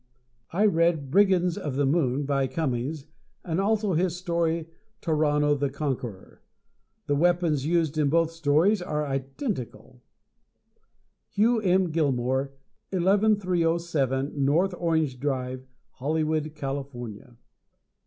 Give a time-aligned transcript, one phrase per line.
[0.51, 3.05] I read "Brigands of the Moon," by Cummings,
[3.45, 4.67] and also his story,
[4.99, 6.41] "Tarrano the Conqueror."
[7.05, 10.01] The weapons used in both stories are identical
[11.29, 11.91] Hugh M.
[11.91, 12.51] Gilmore,
[12.91, 14.49] 11307 N.
[14.49, 17.37] Orange Drive, Hollywood, California.